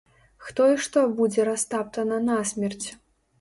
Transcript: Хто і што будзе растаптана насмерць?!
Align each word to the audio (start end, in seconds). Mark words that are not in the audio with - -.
Хто 0.45 0.61
і 0.75 0.77
што 0.85 1.03
будзе 1.19 1.45
растаптана 1.49 2.17
насмерць?! 2.31 2.89